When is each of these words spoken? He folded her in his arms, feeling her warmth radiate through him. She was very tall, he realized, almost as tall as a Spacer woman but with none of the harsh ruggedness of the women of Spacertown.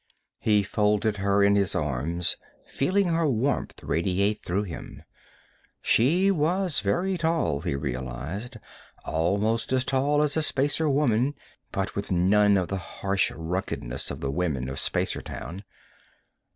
He 0.39 0.63
folded 0.63 1.17
her 1.17 1.43
in 1.43 1.55
his 1.55 1.75
arms, 1.75 2.35
feeling 2.65 3.07
her 3.09 3.27
warmth 3.29 3.83
radiate 3.83 4.39
through 4.43 4.63
him. 4.63 5.03
She 5.79 6.31
was 6.31 6.79
very 6.79 7.19
tall, 7.19 7.59
he 7.61 7.75
realized, 7.75 8.57
almost 9.05 9.71
as 9.71 9.85
tall 9.85 10.23
as 10.23 10.35
a 10.35 10.41
Spacer 10.41 10.89
woman 10.89 11.35
but 11.71 11.95
with 11.95 12.11
none 12.11 12.57
of 12.57 12.69
the 12.69 12.77
harsh 12.77 13.29
ruggedness 13.35 14.09
of 14.09 14.21
the 14.21 14.31
women 14.31 14.69
of 14.69 14.77
Spacertown. 14.79 15.63